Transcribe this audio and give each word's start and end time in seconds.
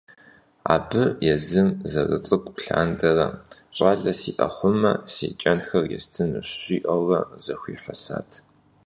Абы 0.73 1.03
езым 1.33 1.69
зэрыцӏыкӏу 1.91 2.57
лъандэрэ, 2.63 3.27
щӀалэ 3.75 4.13
сиӀэ 4.19 4.47
хъумэ 4.55 4.91
си 5.13 5.27
кӀэнхэр 5.39 5.85
естынущ 5.97 6.47
жиӀэурэ 6.61 7.19
зэхуихьэсат. 7.43 8.29